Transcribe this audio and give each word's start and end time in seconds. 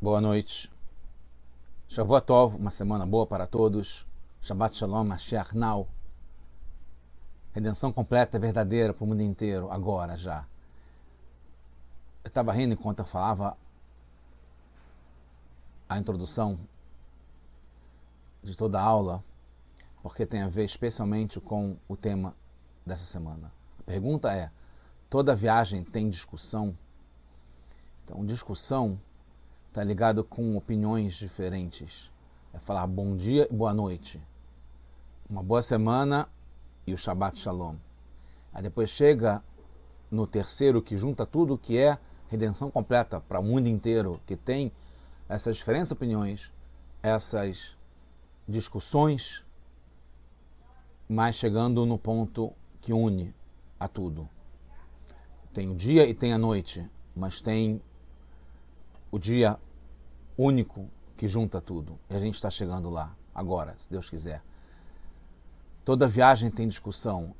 Boa 0.00 0.20
noite. 0.20 0.70
Shavuot 1.88 2.30
uma 2.56 2.70
semana 2.70 3.04
boa 3.04 3.26
para 3.26 3.48
todos. 3.48 4.06
Shabbat 4.40 4.76
Shalom, 4.76 5.02
Mashiach 5.02 5.56
Now. 5.56 5.88
Redenção 7.52 7.92
completa, 7.92 8.38
verdadeira 8.38 8.94
para 8.94 9.02
o 9.02 9.08
mundo 9.08 9.22
inteiro, 9.22 9.68
agora 9.72 10.16
já. 10.16 10.46
Eu 12.22 12.28
estava 12.28 12.52
rindo 12.52 12.74
enquanto 12.74 13.00
eu 13.00 13.04
falava 13.04 13.58
a 15.88 15.98
introdução 15.98 16.60
de 18.40 18.56
toda 18.56 18.78
a 18.78 18.84
aula, 18.84 19.24
porque 20.00 20.24
tem 20.24 20.42
a 20.42 20.48
ver 20.48 20.64
especialmente 20.64 21.40
com 21.40 21.76
o 21.88 21.96
tema 21.96 22.36
dessa 22.86 23.04
semana. 23.04 23.50
A 23.80 23.82
pergunta 23.82 24.32
é: 24.32 24.48
toda 25.10 25.34
viagem 25.34 25.82
tem 25.82 26.08
discussão? 26.08 26.78
Então, 28.04 28.24
discussão 28.24 28.96
está 29.68 29.84
ligado 29.84 30.24
com 30.24 30.56
opiniões 30.56 31.14
diferentes. 31.14 32.10
É 32.52 32.58
falar 32.58 32.86
bom 32.86 33.16
dia 33.16 33.46
e 33.50 33.54
boa 33.54 33.72
noite. 33.72 34.20
Uma 35.28 35.42
boa 35.42 35.62
semana 35.62 36.28
e 36.86 36.94
o 36.94 36.98
Shabbat 36.98 37.38
Shalom. 37.38 37.76
Aí 38.52 38.62
depois 38.62 38.90
chega 38.90 39.42
no 40.10 40.26
terceiro 40.26 40.82
que 40.82 40.96
junta 40.96 41.26
tudo 41.26 41.58
que 41.58 41.76
é 41.76 41.98
redenção 42.28 42.70
completa 42.70 43.20
para 43.20 43.38
o 43.38 43.42
mundo 43.42 43.68
inteiro, 43.68 44.20
que 44.26 44.36
tem 44.36 44.72
essas 45.28 45.56
diferentes 45.56 45.92
opiniões, 45.92 46.50
essas 47.02 47.76
discussões, 48.48 49.44
mas 51.06 51.36
chegando 51.36 51.84
no 51.84 51.98
ponto 51.98 52.52
que 52.80 52.92
une 52.92 53.34
a 53.78 53.86
tudo. 53.86 54.28
Tem 55.52 55.70
o 55.70 55.74
dia 55.74 56.06
e 56.08 56.14
tem 56.14 56.32
a 56.32 56.38
noite, 56.38 56.88
mas 57.14 57.40
tem 57.40 57.82
o 59.10 59.18
dia 59.18 59.58
único 60.36 60.88
que 61.16 61.26
junta 61.26 61.60
tudo. 61.60 61.98
E 62.08 62.14
a 62.14 62.18
gente 62.18 62.34
está 62.34 62.50
chegando 62.50 62.88
lá, 62.88 63.14
agora, 63.34 63.74
se 63.78 63.90
Deus 63.90 64.08
quiser. 64.08 64.42
Toda 65.84 66.06
viagem 66.06 66.50
tem 66.50 66.68
discussão. 66.68 67.34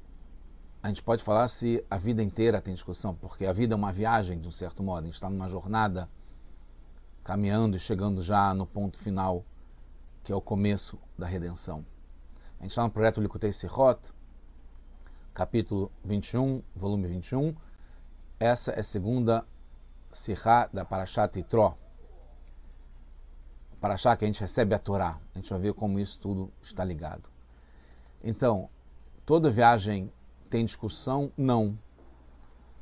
A 0.82 0.88
gente 0.88 1.02
pode 1.02 1.22
falar 1.22 1.46
se 1.48 1.84
a 1.90 1.98
vida 1.98 2.22
inteira 2.22 2.60
tem 2.60 2.74
discussão, 2.74 3.14
porque 3.14 3.46
a 3.46 3.52
vida 3.52 3.74
é 3.74 3.76
uma 3.76 3.92
viagem, 3.92 4.40
de 4.40 4.48
um 4.48 4.50
certo 4.50 4.82
modo. 4.82 5.02
A 5.02 5.04
gente 5.04 5.14
está 5.14 5.28
numa 5.28 5.48
jornada, 5.48 6.08
caminhando 7.22 7.76
e 7.76 7.80
chegando 7.80 8.22
já 8.22 8.54
no 8.54 8.66
ponto 8.66 8.98
final, 8.98 9.44
que 10.24 10.32
é 10.32 10.34
o 10.34 10.40
começo 10.40 10.98
da 11.16 11.26
redenção. 11.26 11.84
A 12.58 12.62
gente 12.62 12.72
está 12.72 12.82
no 12.82 12.90
projeto 12.90 13.20
Likutei 13.20 13.52
Sirot, 13.52 14.00
capítulo 15.34 15.92
21, 16.04 16.62
volume 16.74 17.06
21. 17.06 17.54
Essa 18.40 18.72
é 18.72 18.80
a 18.80 18.84
segunda 18.84 19.46
Sirá 20.10 20.68
da 20.72 20.84
Parashat 20.84 21.38
Itró 21.38 21.76
para 23.80 23.94
achar 23.94 24.16
que 24.16 24.24
a 24.24 24.26
gente 24.26 24.40
recebe 24.40 24.74
a 24.74 24.78
Torá. 24.78 25.18
A 25.34 25.38
gente 25.38 25.50
vai 25.50 25.58
ver 25.58 25.74
como 25.74 25.98
isso 25.98 26.18
tudo 26.18 26.52
está 26.62 26.84
ligado. 26.84 27.30
Então, 28.22 28.68
toda 29.24 29.50
viagem 29.50 30.12
tem 30.50 30.64
discussão? 30.64 31.32
Não. 31.36 31.78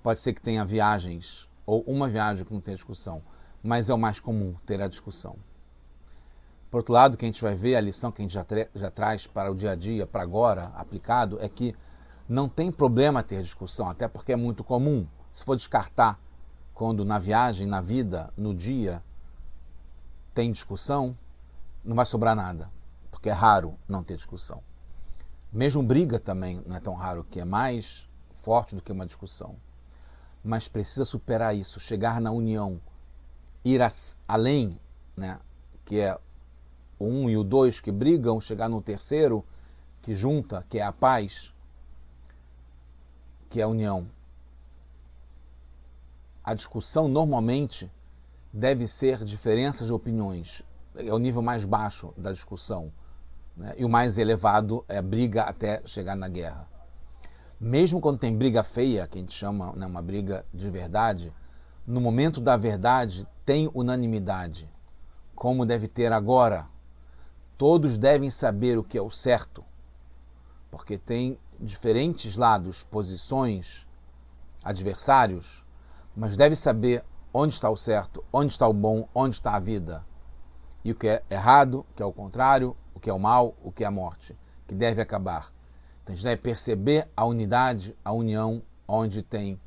Pode 0.02 0.20
ser 0.20 0.32
que 0.32 0.40
tenha 0.40 0.64
viagens, 0.64 1.48
ou 1.66 1.82
uma 1.82 2.08
viagem 2.08 2.44
que 2.44 2.52
não 2.52 2.60
tenha 2.60 2.76
discussão, 2.76 3.22
mas 3.62 3.90
é 3.90 3.94
o 3.94 3.98
mais 3.98 4.20
comum 4.20 4.54
ter 4.64 4.80
a 4.80 4.88
discussão. 4.88 5.36
Por 6.70 6.78
outro 6.78 6.94
lado, 6.94 7.16
que 7.16 7.24
a 7.24 7.28
gente 7.28 7.42
vai 7.42 7.54
ver, 7.54 7.76
a 7.76 7.80
lição 7.80 8.10
que 8.10 8.22
a 8.22 8.24
gente 8.24 8.34
já, 8.34 8.46
já 8.74 8.90
traz 8.90 9.26
para 9.26 9.50
o 9.50 9.54
dia 9.54 9.72
a 9.72 9.74
dia, 9.74 10.06
para 10.06 10.22
agora, 10.22 10.72
aplicado, 10.76 11.38
é 11.40 11.48
que 11.48 11.74
não 12.28 12.48
tem 12.48 12.72
problema 12.72 13.22
ter 13.22 13.42
discussão, 13.42 13.88
até 13.88 14.08
porque 14.08 14.32
é 14.32 14.36
muito 14.36 14.64
comum. 14.64 15.06
Se 15.30 15.44
for 15.44 15.56
descartar 15.56 16.20
quando 16.76 17.06
na 17.06 17.18
viagem, 17.18 17.66
na 17.66 17.80
vida, 17.80 18.30
no 18.36 18.54
dia, 18.54 19.02
tem 20.34 20.52
discussão, 20.52 21.16
não 21.82 21.96
vai 21.96 22.04
sobrar 22.04 22.36
nada, 22.36 22.70
porque 23.10 23.30
é 23.30 23.32
raro 23.32 23.78
não 23.88 24.04
ter 24.04 24.14
discussão. 24.14 24.62
Mesmo 25.50 25.82
briga 25.82 26.20
também 26.20 26.62
não 26.66 26.76
é 26.76 26.80
tão 26.80 26.92
raro, 26.92 27.24
que 27.24 27.40
é 27.40 27.46
mais 27.46 28.06
forte 28.34 28.74
do 28.74 28.82
que 28.82 28.92
uma 28.92 29.06
discussão. 29.06 29.56
Mas 30.44 30.68
precisa 30.68 31.06
superar 31.06 31.56
isso, 31.56 31.80
chegar 31.80 32.20
na 32.20 32.30
união, 32.30 32.78
ir 33.64 33.80
além, 34.28 34.78
né, 35.16 35.40
que 35.82 35.98
é 35.98 36.14
o 36.98 37.06
um 37.06 37.30
e 37.30 37.38
o 37.38 37.42
dois 37.42 37.80
que 37.80 37.90
brigam, 37.90 38.38
chegar 38.38 38.68
no 38.68 38.82
terceiro 38.82 39.42
que 40.02 40.14
junta, 40.14 40.62
que 40.68 40.78
é 40.78 40.82
a 40.82 40.92
paz, 40.92 41.54
que 43.48 43.62
é 43.62 43.62
a 43.62 43.68
união. 43.68 44.14
A 46.46 46.54
discussão 46.54 47.08
normalmente 47.08 47.90
deve 48.52 48.86
ser 48.86 49.24
diferenças 49.24 49.88
de 49.88 49.92
opiniões. 49.92 50.62
É 50.94 51.12
o 51.12 51.18
nível 51.18 51.42
mais 51.42 51.64
baixo 51.64 52.14
da 52.16 52.30
discussão. 52.30 52.92
Né? 53.56 53.74
E 53.76 53.84
o 53.84 53.88
mais 53.88 54.16
elevado 54.16 54.84
é 54.88 54.98
a 54.98 55.02
briga 55.02 55.42
até 55.42 55.82
chegar 55.84 56.14
na 56.14 56.28
guerra. 56.28 56.68
Mesmo 57.58 58.00
quando 58.00 58.20
tem 58.20 58.36
briga 58.36 58.62
feia, 58.62 59.08
que 59.08 59.18
a 59.18 59.20
gente 59.20 59.34
chama 59.34 59.72
né, 59.72 59.86
uma 59.86 60.00
briga 60.00 60.46
de 60.54 60.70
verdade, 60.70 61.32
no 61.84 62.00
momento 62.00 62.40
da 62.40 62.56
verdade 62.56 63.26
tem 63.44 63.68
unanimidade, 63.74 64.70
como 65.34 65.66
deve 65.66 65.88
ter 65.88 66.12
agora. 66.12 66.68
Todos 67.58 67.98
devem 67.98 68.30
saber 68.30 68.78
o 68.78 68.84
que 68.84 68.96
é 68.96 69.02
o 69.02 69.10
certo, 69.10 69.64
porque 70.70 70.96
tem 70.96 71.40
diferentes 71.58 72.36
lados, 72.36 72.84
posições, 72.84 73.84
adversários, 74.62 75.65
mas 76.16 76.36
deve 76.36 76.56
saber 76.56 77.04
onde 77.32 77.52
está 77.52 77.68
o 77.68 77.76
certo, 77.76 78.24
onde 78.32 78.52
está 78.52 78.66
o 78.66 78.72
bom, 78.72 79.06
onde 79.14 79.36
está 79.36 79.54
a 79.54 79.60
vida. 79.60 80.04
E 80.82 80.90
o 80.90 80.94
que 80.94 81.08
é 81.08 81.22
errado, 81.28 81.80
o 81.90 81.94
que 81.94 82.02
é 82.02 82.06
o 82.06 82.12
contrário, 82.12 82.74
o 82.94 83.00
que 83.00 83.10
é 83.10 83.12
o 83.12 83.18
mal, 83.18 83.54
o 83.62 83.70
que 83.70 83.84
é 83.84 83.86
a 83.86 83.90
morte, 83.90 84.36
que 84.66 84.74
deve 84.74 85.02
acabar. 85.02 85.52
Então 86.02 86.12
a 86.12 86.16
gente 86.16 86.24
deve 86.24 86.40
perceber 86.40 87.08
a 87.14 87.26
unidade, 87.26 87.94
a 88.02 88.12
união, 88.12 88.62
onde 88.88 89.22
tem 89.22 89.60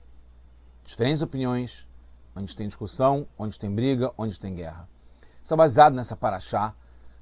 diferentes 0.84 1.22
opiniões, 1.22 1.86
onde 2.36 2.56
tem 2.56 2.68
discussão, 2.68 3.28
onde 3.38 3.60
tem 3.60 3.70
briga, 3.74 4.12
onde 4.18 4.40
tem 4.40 4.56
guerra. 4.56 4.90
Isso 5.44 5.54
é 5.54 5.58
baseado 5.58 5.94
nessa 5.94 6.16
paraxá, 6.16 6.74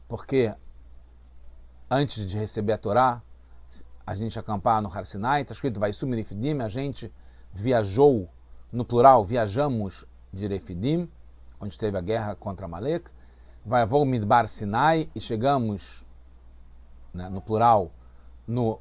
porque 0.07 0.53
antes 1.89 2.25
de 2.29 2.37
receber 2.37 2.73
a 2.73 2.77
Torá, 2.77 3.21
a 4.05 4.15
gente 4.15 4.39
acampar 4.39 4.81
no 4.81 4.87
Har 4.87 5.05
Sinai, 5.05 5.41
está 5.41 5.53
escrito 5.53 5.79
vai 5.79 5.91
sumirifidim, 5.91 6.61
a 6.61 6.69
gente 6.69 7.13
viajou, 7.51 8.29
no 8.71 8.83
plural, 8.83 9.23
viajamos 9.23 10.05
de 10.31 10.47
Refidim, 10.47 11.09
onde 11.59 11.77
teve 11.77 11.97
a 11.97 12.01
guerra 12.01 12.35
contra 12.35 12.67
Malek. 12.67 13.09
Vai 13.65 13.81
ao 13.81 14.05
Midbar 14.05 14.47
Sinai 14.47 15.09
e 15.15 15.19
chegamos, 15.19 16.05
né, 17.13 17.29
no 17.29 17.41
plural, 17.41 17.91
no 18.47 18.79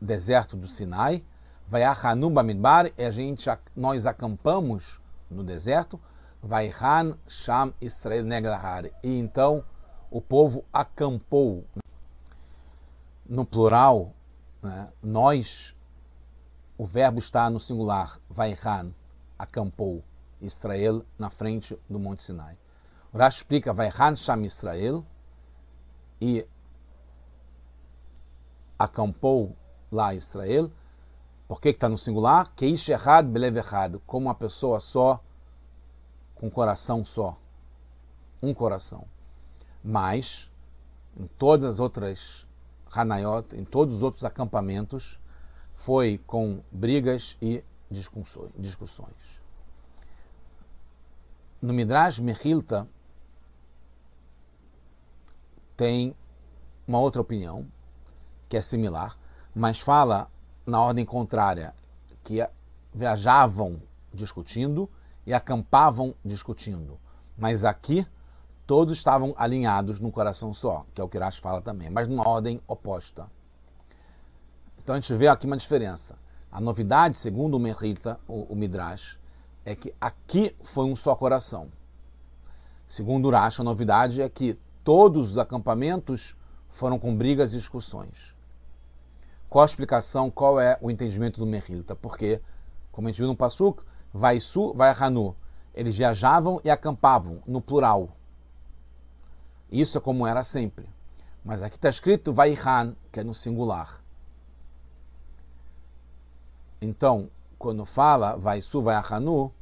deserto 0.00 0.56
do 0.56 0.68
Sinai. 0.68 1.24
Vai 1.68 1.82
a 1.82 1.92
Hanuba 1.92 2.42
Midbar 2.42 2.90
e 2.96 3.04
a 3.04 3.10
gente, 3.10 3.48
nós 3.76 4.06
acampamos 4.06 5.00
no 5.30 5.44
deserto. 5.44 6.00
Vai 6.42 6.70
Han 6.80 7.16
Sham 7.28 7.74
Israel 7.80 8.24
Neglahar. 8.24 8.86
E 9.02 9.18
então 9.18 9.64
o 10.10 10.20
povo 10.20 10.64
acampou. 10.72 11.64
No 13.24 13.44
plural, 13.44 14.12
né, 14.62 14.88
nós, 15.02 15.74
o 16.80 16.86
verbo 16.86 17.18
está 17.18 17.50
no 17.50 17.60
singular. 17.60 18.18
Vai 18.26 18.56
Han, 18.64 18.94
acampou. 19.38 20.02
Israel 20.40 21.04
na 21.18 21.28
frente 21.28 21.78
do 21.86 21.98
Monte 21.98 22.22
Sinai. 22.22 22.56
O 23.12 23.18
Rashi 23.18 23.40
explica, 23.40 23.70
vai 23.70 23.88
Han 23.88 24.16
Sham 24.16 24.46
Israel 24.46 25.04
e 26.18 26.48
acampou 28.78 29.54
lá 29.92 30.14
Israel. 30.14 30.72
Por 31.46 31.60
que 31.60 31.68
está 31.68 31.86
no 31.86 31.98
singular? 31.98 32.50
Que 32.54 32.74
errado, 32.88 33.28
belev 33.28 33.58
errado, 33.58 34.00
como 34.06 34.28
uma 34.28 34.34
pessoa 34.34 34.80
só, 34.80 35.22
com 36.34 36.46
um 36.46 36.50
coração 36.50 37.04
só. 37.04 37.36
Um 38.40 38.54
coração. 38.54 39.04
Mas, 39.84 40.50
em 41.14 41.26
todas 41.26 41.74
as 41.74 41.78
outras 41.78 42.46
Hanayot, 42.90 43.54
em 43.54 43.66
todos 43.66 43.96
os 43.96 44.02
outros 44.02 44.24
acampamentos, 44.24 45.20
foi 45.80 46.20
com 46.26 46.60
brigas 46.70 47.38
e 47.40 47.64
discussões. 47.90 49.14
No 51.60 51.72
Midrash 51.72 52.18
Mechilta 52.18 52.86
tem 55.78 56.14
uma 56.86 57.00
outra 57.00 57.22
opinião, 57.22 57.66
que 58.46 58.58
é 58.58 58.60
similar, 58.60 59.18
mas 59.54 59.80
fala 59.80 60.30
na 60.66 60.78
ordem 60.82 61.06
contrária, 61.06 61.74
que 62.22 62.46
viajavam 62.92 63.80
discutindo 64.12 64.86
e 65.26 65.32
acampavam 65.32 66.14
discutindo. 66.22 67.00
Mas 67.38 67.64
aqui 67.64 68.06
todos 68.66 68.98
estavam 68.98 69.34
alinhados 69.34 69.98
num 69.98 70.10
coração 70.10 70.52
só, 70.52 70.84
que 70.94 71.00
é 71.00 71.04
o 71.04 71.08
que 71.08 71.16
Rashi 71.16 71.40
fala 71.40 71.62
também, 71.62 71.88
mas 71.88 72.06
numa 72.06 72.28
ordem 72.28 72.60
oposta. 72.68 73.30
Então 74.90 74.96
a 74.96 75.00
gente 75.00 75.14
vê 75.14 75.28
aqui 75.28 75.46
uma 75.46 75.56
diferença. 75.56 76.18
A 76.50 76.60
novidade, 76.60 77.16
segundo 77.16 77.54
o 77.54 77.60
Merita, 77.60 78.18
o, 78.26 78.52
o 78.52 78.56
Midrash, 78.56 79.20
é 79.64 79.72
que 79.72 79.94
aqui 80.00 80.52
foi 80.64 80.84
um 80.84 80.96
só 80.96 81.14
coração. 81.14 81.68
Segundo 82.88 83.30
Rashi, 83.30 83.60
a 83.60 83.64
novidade 83.64 84.20
é 84.20 84.28
que 84.28 84.58
todos 84.82 85.30
os 85.30 85.38
acampamentos 85.38 86.34
foram 86.70 86.98
com 86.98 87.16
brigas 87.16 87.54
e 87.54 87.56
discussões. 87.56 88.34
Qual 89.48 89.62
a 89.62 89.66
explicação, 89.66 90.28
qual 90.28 90.58
é 90.58 90.76
o 90.80 90.90
entendimento 90.90 91.38
do 91.38 91.46
Merrilta? 91.46 91.94
Porque, 91.94 92.40
como 92.90 93.06
a 93.06 93.12
gente 93.12 93.18
viu 93.18 93.28
no 93.28 93.36
Passuk, 93.36 93.84
vai 94.12 94.40
Su, 94.40 94.74
vai 94.74 94.90
Hanu. 94.90 95.36
Eles 95.72 95.96
viajavam 95.96 96.60
e 96.64 96.68
acampavam, 96.68 97.40
no 97.46 97.60
plural. 97.60 98.08
Isso 99.70 99.96
é 99.96 100.00
como 100.00 100.26
era 100.26 100.42
sempre. 100.42 100.88
Mas 101.44 101.62
aqui 101.62 101.76
está 101.76 101.88
escrito 101.88 102.32
vai 102.32 102.54
Han, 102.54 102.96
que 103.12 103.20
é 103.20 103.22
no 103.22 103.32
singular. 103.34 103.99
Então, 106.80 107.30
quando 107.58 107.84
fala 107.84 108.36
vai 108.36 108.62
Su, 108.62 108.82
vai 108.82 108.96
Hanu, 108.96 109.52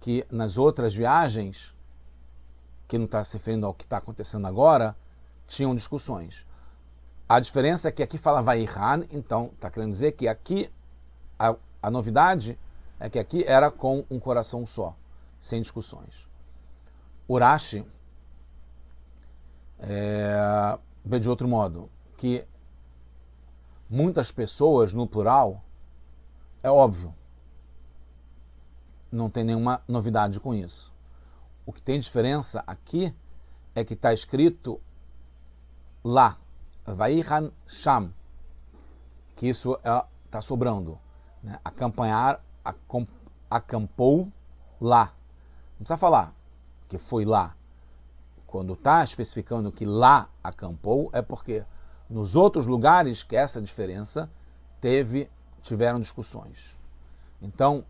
que 0.00 0.26
nas 0.30 0.58
outras 0.58 0.94
viagens, 0.94 1.74
que 2.86 2.98
não 2.98 3.06
está 3.06 3.24
se 3.24 3.36
referindo 3.36 3.66
ao 3.66 3.74
que 3.74 3.84
está 3.84 3.96
acontecendo 3.96 4.46
agora, 4.46 4.96
tinham 5.46 5.74
discussões. 5.74 6.46
A 7.26 7.40
diferença 7.40 7.88
é 7.88 7.90
que 7.90 8.02
aqui 8.02 8.18
fala 8.18 8.42
Vaihan, 8.42 9.06
então 9.10 9.50
está 9.54 9.70
querendo 9.70 9.92
dizer 9.92 10.12
que 10.12 10.28
aqui 10.28 10.70
a, 11.38 11.56
a, 11.82 11.90
novidade 11.90 12.58
é 13.00 13.08
que 13.08 13.18
aqui 13.18 13.42
era 13.44 13.70
com 13.70 14.04
um 14.10 14.20
coração 14.20 14.66
só, 14.66 14.94
sem 15.40 15.62
discussões. 15.62 16.28
Urashi 17.26 17.84
é, 19.78 20.78
de 21.18 21.28
outro 21.28 21.48
modo, 21.48 21.88
que 22.18 22.44
muitas 23.88 24.30
pessoas 24.30 24.92
no 24.92 25.06
plural, 25.06 25.63
é 26.64 26.70
óbvio, 26.70 27.14
não 29.12 29.28
tem 29.28 29.44
nenhuma 29.44 29.82
novidade 29.86 30.40
com 30.40 30.54
isso. 30.54 30.90
O 31.66 31.72
que 31.72 31.82
tem 31.82 32.00
diferença 32.00 32.64
aqui 32.66 33.14
é 33.74 33.84
que 33.84 33.92
está 33.92 34.14
escrito 34.14 34.80
lá, 36.02 36.38
Vaihan 36.86 37.52
Sham, 37.66 38.10
que 39.36 39.46
isso 39.46 39.74
está 39.74 40.38
é, 40.38 40.40
sobrando. 40.40 40.98
Né? 41.42 41.60
Acampanhar, 41.62 42.42
acampou 43.50 44.32
lá. 44.80 45.12
Não 45.72 45.78
precisa 45.80 45.98
falar 45.98 46.34
que 46.88 46.96
foi 46.96 47.26
lá. 47.26 47.54
Quando 48.46 48.72
está 48.72 49.04
especificando 49.04 49.70
que 49.70 49.84
lá 49.84 50.30
acampou, 50.42 51.10
é 51.12 51.20
porque 51.20 51.62
nos 52.08 52.34
outros 52.34 52.64
lugares 52.64 53.22
que 53.22 53.36
essa 53.36 53.60
diferença 53.60 54.30
teve, 54.80 55.30
tiveram 55.64 55.98
discussões. 55.98 56.76
Então, 57.40 57.84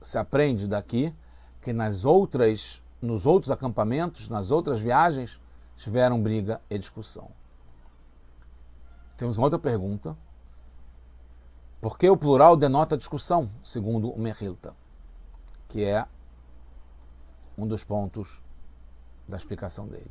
se 0.00 0.16
aprende 0.16 0.68
daqui 0.68 1.14
que 1.60 1.72
nas 1.72 2.04
outras, 2.04 2.80
nos 3.02 3.26
outros 3.26 3.50
acampamentos, 3.50 4.28
nas 4.28 4.50
outras 4.50 4.78
viagens, 4.78 5.40
tiveram 5.76 6.22
briga 6.22 6.60
e 6.70 6.78
discussão. 6.78 7.28
Temos 9.16 9.36
uma 9.36 9.46
outra 9.46 9.58
pergunta. 9.58 10.16
Por 11.80 11.98
que 11.98 12.08
o 12.08 12.16
plural 12.16 12.56
denota 12.56 12.96
discussão, 12.96 13.50
segundo 13.62 14.10
o 14.10 14.18
Merhilta? 14.18 14.74
Que 15.68 15.84
é 15.84 16.06
um 17.58 17.66
dos 17.66 17.82
pontos 17.82 18.40
da 19.28 19.36
explicação 19.36 19.88
dele. 19.88 20.10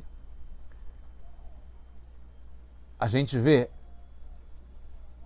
A 2.98 3.08
gente 3.08 3.38
vê, 3.38 3.70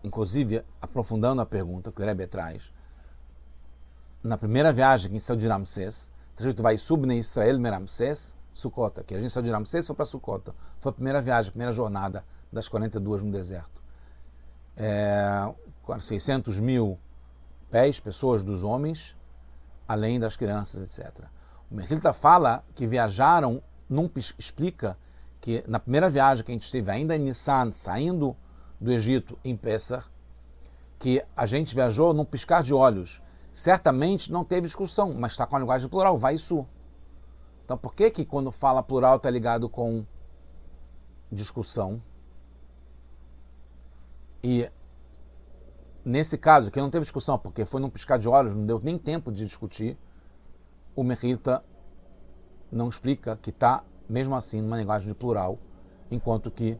inclusive, 0.02 0.64
aprofundando 0.80 1.40
a 1.40 1.46
pergunta 1.46 1.92
que 1.92 2.00
o 2.00 2.04
Rebbe 2.04 2.26
traz, 2.26 2.72
na 4.22 4.36
primeira 4.36 4.72
viagem 4.72 5.10
que 5.10 5.20
saiu 5.20 5.38
de 5.38 5.46
Ramsés, 5.46 6.10
trajeto 6.34 6.62
vai 6.62 6.76
subne 6.76 7.18
Israel 7.18 7.58
Meramsés, 7.58 8.36
Sucota, 8.52 9.04
que 9.04 9.14
a 9.14 9.18
gente 9.18 9.30
saiu 9.30 9.44
de 9.44 9.50
Ramsés 9.50 9.86
foi 9.86 9.94
para 9.94 10.04
Sucota. 10.04 10.54
Foi 10.80 10.90
a 10.90 10.92
primeira 10.92 11.20
viagem, 11.20 11.48
a 11.48 11.52
primeira 11.52 11.72
jornada 11.72 12.24
das 12.52 12.68
42 12.68 13.22
no 13.22 13.30
deserto. 13.30 13.82
É, 14.76 15.52
600 16.00 16.58
mil 16.58 16.98
pés, 17.70 18.00
pessoas 18.00 18.42
dos 18.42 18.64
homens, 18.64 19.16
além 19.86 20.18
das 20.18 20.36
crianças, 20.36 20.82
etc. 20.82 21.24
O 21.70 21.74
Mercilta 21.74 22.12
fala 22.12 22.64
que 22.74 22.86
viajaram, 22.86 23.62
não 23.88 24.10
explica 24.16 24.98
que 25.40 25.64
na 25.66 25.78
primeira 25.78 26.10
viagem 26.10 26.44
que 26.44 26.50
a 26.50 26.54
gente 26.54 26.64
esteve 26.64 26.90
ainda 26.90 27.16
em 27.16 27.20
Nissan, 27.20 27.72
saindo 27.72 28.36
do 28.80 28.92
Egito 28.92 29.38
em 29.44 29.56
Pessah, 29.56 30.04
que 30.98 31.25
a 31.36 31.46
gente 31.46 31.75
viajou 31.75 32.12
num 32.12 32.25
piscar 32.25 32.62
de 32.62 32.75
olhos 32.75 33.20
certamente 33.58 34.30
não 34.30 34.44
teve 34.44 34.69
discussão, 34.69 35.12
mas 35.14 35.32
está 35.32 35.44
com 35.44 35.56
a 35.56 35.58
linguagem 35.58 35.88
plural, 35.88 36.16
vai 36.16 36.36
e 36.36 36.38
su. 36.38 36.64
Então 37.64 37.76
por 37.76 37.92
que 37.92 38.08
que 38.08 38.25
quando 38.25 38.52
fala 38.52 38.84
plural 38.84 39.16
está 39.16 39.28
ligado 39.28 39.69
com 39.69 40.06
discussão? 41.30 42.00
E 44.44 44.70
nesse 46.04 46.38
caso, 46.38 46.70
que 46.70 46.80
não 46.80 46.88
teve 46.88 47.04
discussão, 47.04 47.36
porque 47.36 47.64
foi 47.64 47.80
num 47.80 47.90
piscar 47.90 48.16
de 48.16 48.28
olhos, 48.28 48.54
não 48.54 48.64
deu 48.64 48.80
nem 48.80 48.96
tempo 48.96 49.32
de 49.32 49.44
discutir, 49.44 49.98
o 50.94 51.02
Merrita 51.02 51.64
não 52.70 52.88
explica 52.88 53.36
que 53.36 53.50
está, 53.50 53.82
mesmo 54.08 54.36
assim, 54.36 54.60
numa 54.60 54.76
linguagem 54.76 55.08
de 55.08 55.14
plural, 55.14 55.58
enquanto 56.10 56.48
que 56.48 56.78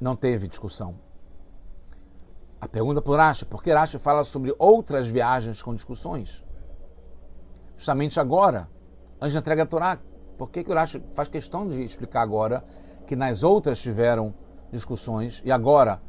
não 0.00 0.14
teve 0.14 0.48
discussão. 0.48 0.96
A 2.60 2.66
pergunta 2.66 3.00
por 3.00 3.18
Rashi, 3.18 3.44
porque 3.44 3.72
Rashi 3.72 3.98
fala 3.98 4.24
sobre 4.24 4.54
outras 4.58 5.06
viagens 5.06 5.62
com 5.62 5.74
discussões? 5.74 6.44
Justamente 7.76 8.18
agora, 8.18 8.68
antes 9.20 9.34
da 9.34 9.40
entrega 9.40 9.64
da 9.64 9.70
Torá. 9.70 9.98
Por 10.36 10.50
que, 10.50 10.62
que 10.62 10.70
o 10.70 10.74
Rashi 10.74 11.02
faz 11.14 11.28
questão 11.28 11.66
de 11.66 11.82
explicar 11.82 12.22
agora 12.22 12.64
que 13.06 13.16
nas 13.16 13.42
outras 13.42 13.80
tiveram 13.80 14.34
discussões 14.70 15.42
e 15.44 15.50
agora 15.50 16.00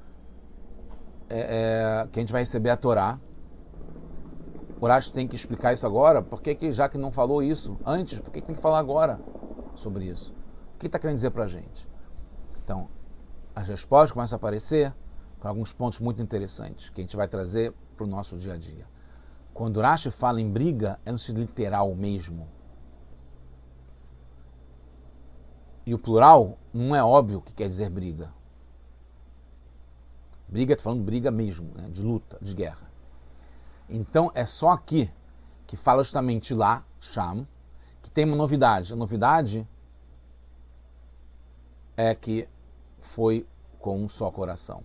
é, 1.30 2.04
é, 2.04 2.08
que 2.12 2.20
a 2.20 2.22
gente 2.22 2.32
vai 2.32 2.42
receber 2.42 2.70
a 2.70 2.78
Torá, 2.78 3.20
o 4.82 4.88
Rashi 4.88 5.12
tem 5.12 5.28
que 5.28 5.36
explicar 5.36 5.74
isso 5.74 5.86
agora? 5.86 6.22
Por 6.22 6.42
que, 6.42 6.56
que 6.56 6.72
já 6.72 6.88
que 6.88 6.98
não 6.98 7.12
falou 7.12 7.44
isso 7.44 7.78
antes, 7.86 8.20
por 8.20 8.32
que, 8.32 8.42
que 8.42 8.48
tem 8.48 8.56
que 8.56 8.62
falar 8.62 8.80
agora 8.80 9.20
sobre 9.76 10.06
isso? 10.06 10.34
O 10.76 10.80
que 10.80 10.88
está 10.88 10.98
querendo 10.98 11.18
dizer 11.18 11.32
para 11.32 11.44
a 11.44 11.48
gente? 11.48 11.88
Então, 12.64 12.88
as 13.60 13.68
respostas 13.68 14.14
começam 14.14 14.38
a 14.38 14.38
aparecer 14.38 14.96
com 15.38 15.48
alguns 15.50 15.74
pontos 15.74 16.00
muito 16.00 16.22
interessantes 16.22 16.90
que 16.90 17.02
a 17.02 17.04
gente 17.04 17.18
vai 17.18 17.28
trazer 17.28 17.74
para 17.96 18.06
o 18.06 18.08
nosso 18.08 18.38
dia 18.38 18.54
a 18.54 18.58
dia. 18.58 18.88
Quando 19.54 19.82
Rashi 19.82 20.10
fala 20.12 20.40
em 20.40 20.50
briga, 20.50 20.98
é 21.06 21.12
no 21.12 21.20
sentido 21.20 21.42
literal 21.42 21.94
mesmo. 21.94 22.48
E 25.86 25.94
o 25.94 26.00
plural 26.00 26.58
não 26.74 26.96
é 26.96 27.04
óbvio 27.04 27.42
que 27.42 27.54
quer 27.54 27.68
dizer 27.68 27.90
briga. 27.90 28.32
Briga, 30.48 30.72
estou 30.72 30.86
falando 30.86 31.04
briga 31.04 31.30
mesmo, 31.30 31.74
né? 31.76 31.90
de 31.90 32.02
luta, 32.02 32.38
de 32.42 32.54
guerra. 32.54 32.90
Então 33.90 34.32
é 34.34 34.46
só 34.46 34.70
aqui 34.70 35.12
que 35.68 35.76
fala 35.76 36.02
justamente 36.02 36.54
lá, 36.54 36.86
Sham, 37.02 37.46
que 38.02 38.10
tem 38.10 38.24
uma 38.24 38.38
novidade. 38.38 38.94
A 38.94 38.96
novidade 38.96 39.68
é 41.98 42.16
que 42.16 42.48
foi 43.02 43.48
com 43.80 44.04
um 44.04 44.10
só 44.10 44.30
coração 44.30 44.84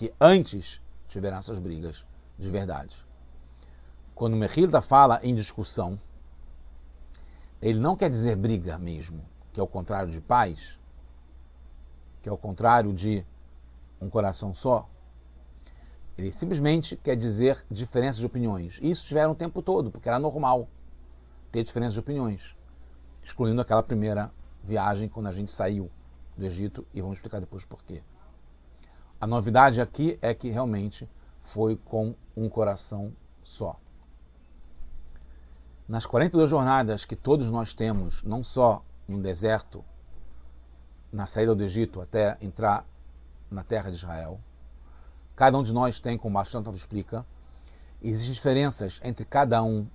que 0.00 0.14
antes 0.18 0.80
tiveram 1.08 1.36
essas 1.36 1.58
brigas 1.58 2.06
de 2.38 2.48
verdade. 2.48 3.04
Quando 4.14 4.34
Mechilda 4.34 4.80
fala 4.80 5.20
em 5.22 5.34
discussão, 5.34 6.00
ele 7.60 7.78
não 7.78 7.94
quer 7.94 8.08
dizer 8.08 8.34
briga 8.34 8.78
mesmo, 8.78 9.22
que 9.52 9.60
é 9.60 9.62
o 9.62 9.66
contrário 9.66 10.10
de 10.10 10.18
paz, 10.18 10.78
que 12.22 12.30
é 12.30 12.32
o 12.32 12.38
contrário 12.38 12.94
de 12.94 13.22
um 14.00 14.08
coração 14.08 14.54
só. 14.54 14.88
Ele 16.16 16.32
simplesmente 16.32 16.96
quer 16.96 17.14
dizer 17.14 17.62
diferenças 17.70 18.16
de 18.16 18.24
opiniões. 18.24 18.78
E 18.80 18.90
isso 18.90 19.04
tiveram 19.04 19.32
o 19.32 19.34
tempo 19.34 19.60
todo, 19.60 19.90
porque 19.90 20.08
era 20.08 20.18
normal 20.18 20.66
ter 21.52 21.62
diferenças 21.62 21.92
de 21.92 22.00
opiniões, 22.00 22.56
excluindo 23.22 23.60
aquela 23.60 23.82
primeira 23.82 24.32
viagem 24.64 25.10
quando 25.10 25.26
a 25.26 25.32
gente 25.32 25.52
saiu 25.52 25.90
do 26.36 26.44
Egito, 26.44 26.86
e 26.94 27.00
vamos 27.00 27.18
explicar 27.18 27.40
depois 27.40 27.64
por 27.64 27.82
quê. 27.84 28.02
A 29.20 29.26
novidade 29.26 29.80
aqui 29.80 30.18
é 30.22 30.32
que 30.32 30.50
realmente 30.50 31.08
foi 31.42 31.76
com 31.76 32.14
um 32.36 32.48
coração 32.48 33.12
só. 33.42 33.78
Nas 35.86 36.06
42 36.06 36.48
jornadas 36.48 37.04
que 37.04 37.16
todos 37.16 37.50
nós 37.50 37.74
temos, 37.74 38.22
não 38.22 38.44
só 38.44 38.82
no 39.08 39.20
deserto, 39.20 39.84
na 41.12 41.26
saída 41.26 41.54
do 41.54 41.64
Egito 41.64 42.00
até 42.00 42.38
entrar 42.40 42.86
na 43.50 43.64
terra 43.64 43.90
de 43.90 43.96
Israel, 43.96 44.40
cada 45.34 45.58
um 45.58 45.62
de 45.62 45.72
nós 45.72 45.98
tem, 45.98 46.16
como 46.16 46.34
bastante 46.34 46.70
explica, 46.70 47.26
existem 48.00 48.32
diferenças 48.32 49.00
entre 49.02 49.24
cada 49.24 49.62
um 49.62 49.86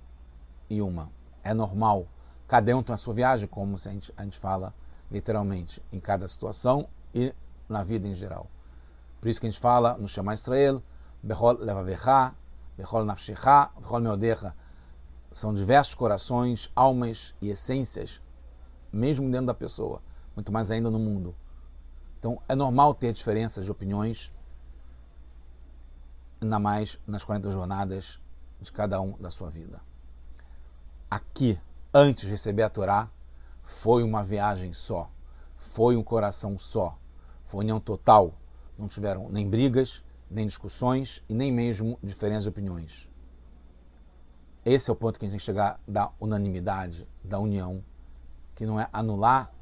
e 0.68 0.82
uma. 0.82 1.10
É 1.42 1.54
normal. 1.54 2.06
Cada 2.46 2.76
um 2.76 2.82
tem 2.82 2.92
a 2.92 2.96
sua 2.96 3.14
viagem, 3.14 3.48
como 3.48 3.74
a 3.74 3.78
gente, 3.78 4.12
a 4.16 4.22
gente 4.22 4.38
fala 4.38 4.74
literalmente, 5.10 5.82
em 5.92 6.00
cada 6.00 6.26
situação 6.28 6.88
e 7.14 7.34
na 7.68 7.82
vida 7.82 8.06
em 8.06 8.14
geral. 8.14 8.48
Por 9.20 9.28
isso 9.28 9.40
que 9.40 9.46
a 9.46 9.50
gente 9.50 9.60
fala 9.60 9.96
no 9.98 10.08
Shema 10.08 10.34
Israel, 10.34 10.82
Bechol 11.22 11.58
levavecha, 11.58 12.34
Bechol 12.76 13.04
nafshecha, 13.04 13.70
Bechol 13.78 14.00
meodecha. 14.00 14.54
são 15.32 15.54
diversos 15.54 15.94
corações, 15.94 16.70
almas 16.74 17.34
e 17.40 17.50
essências, 17.50 18.20
mesmo 18.92 19.30
dentro 19.30 19.46
da 19.46 19.54
pessoa, 19.54 20.00
muito 20.34 20.52
mais 20.52 20.70
ainda 20.70 20.90
no 20.90 20.98
mundo. 20.98 21.34
Então 22.18 22.40
é 22.48 22.54
normal 22.54 22.94
ter 22.94 23.12
diferenças 23.12 23.64
de 23.64 23.70
opiniões, 23.70 24.32
ainda 26.40 26.58
mais 26.58 26.98
nas 27.06 27.24
40 27.24 27.50
jornadas 27.50 28.20
de 28.60 28.72
cada 28.72 29.00
um 29.00 29.12
da 29.18 29.30
sua 29.30 29.50
vida. 29.50 29.80
Aqui, 31.10 31.58
antes 31.92 32.24
de 32.24 32.30
receber 32.30 32.62
a 32.62 32.70
Torá, 32.70 33.08
foi 33.66 34.02
uma 34.02 34.22
viagem 34.22 34.72
só, 34.72 35.10
foi 35.56 35.96
um 35.96 36.02
coração 36.02 36.58
só, 36.58 36.96
foi 37.44 37.60
união 37.60 37.78
total. 37.78 38.32
Não 38.78 38.88
tiveram 38.88 39.28
nem 39.28 39.48
brigas, 39.48 40.02
nem 40.30 40.46
discussões 40.46 41.22
e 41.28 41.34
nem 41.34 41.52
mesmo 41.52 41.98
diferenças 42.02 42.44
de 42.44 42.48
opiniões. 42.48 43.08
Esse 44.64 44.90
é 44.90 44.92
o 44.92 44.96
ponto 44.96 45.18
que 45.18 45.24
a 45.24 45.28
gente 45.28 45.32
tem 45.32 45.38
que 45.38 45.44
chegar 45.44 45.80
da 45.86 46.10
unanimidade, 46.20 47.06
da 47.22 47.38
união, 47.38 47.84
que 48.54 48.64
não 48.64 48.80
é 48.80 48.88
anular 48.92 49.52